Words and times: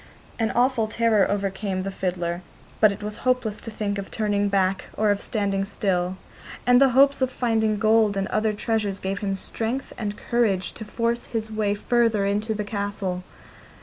An 0.39 0.49
awful 0.55 0.87
terror 0.87 1.29
overcame 1.29 1.83
the 1.83 1.91
fiddler; 1.91 2.41
but 2.79 2.91
it 2.91 3.03
was 3.03 3.17
hopeless 3.17 3.61
to 3.61 3.69
think 3.69 3.99
of 3.99 4.09
turning 4.09 4.49
back 4.49 4.85
or 4.97 5.11
of 5.11 5.21
standing 5.21 5.63
still, 5.63 6.17
and 6.65 6.81
the 6.81 6.89
hopes 6.97 7.21
of 7.21 7.29
finding 7.31 7.77
gold 7.77 8.17
and 8.17 8.27
other 8.29 8.51
treasures 8.53 8.97
gave 8.97 9.19
him 9.19 9.35
strength 9.35 9.93
and 9.99 10.17
courage 10.17 10.71
to 10.71 10.85
force 10.85 11.25
his 11.27 11.51
way 11.51 11.75
further 11.75 12.25
into 12.25 12.55
the 12.55 12.63
castle. 12.63 13.23